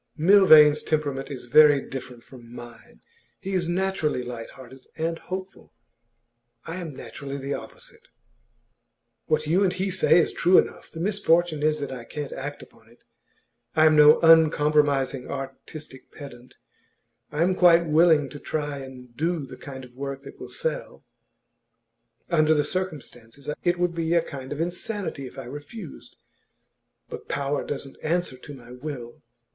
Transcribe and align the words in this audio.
'Milvain's 0.17 0.81
temperament 0.81 1.29
is 1.29 1.45
very 1.45 1.79
different 1.79 2.23
from 2.23 2.51
mine. 2.51 3.01
He 3.39 3.53
is 3.53 3.67
naturally 3.67 4.23
light 4.23 4.49
hearted 4.49 4.87
and 4.97 5.19
hopeful; 5.19 5.73
I 6.65 6.77
am 6.77 6.95
naturally 6.95 7.37
the 7.37 7.53
opposite. 7.53 8.07
What 9.27 9.45
you 9.45 9.63
and 9.63 9.71
he 9.71 9.91
say 9.91 10.17
is 10.17 10.33
true 10.33 10.57
enough; 10.57 10.89
the 10.89 10.99
misfortune 11.01 11.61
is 11.61 11.79
that 11.81 11.91
I 11.91 12.03
can't 12.05 12.31
act 12.31 12.63
upon 12.63 12.89
it. 12.89 13.03
I 13.75 13.85
am 13.85 13.95
no 13.95 14.19
uncompromising 14.21 15.29
artistic 15.29 16.09
pedant; 16.11 16.55
I 17.31 17.43
am 17.43 17.53
quite 17.53 17.85
willing 17.85 18.27
to 18.29 18.39
try 18.39 18.79
and 18.79 19.15
do 19.15 19.45
the 19.45 19.55
kind 19.55 19.85
of 19.85 19.93
work 19.95 20.21
that 20.23 20.39
will 20.39 20.49
sell; 20.49 21.05
under 22.27 22.55
the 22.55 22.63
circumstances 22.63 23.47
it 23.63 23.77
would 23.77 23.93
be 23.93 24.15
a 24.15 24.23
kind 24.23 24.51
of 24.51 24.59
insanity 24.59 25.27
if 25.27 25.37
I 25.37 25.43
refused. 25.45 26.15
But 27.07 27.29
power 27.29 27.63
doesn't 27.63 27.97
answer 28.03 28.37
to 28.39 28.53
the 28.55 28.73
will. 28.81 29.21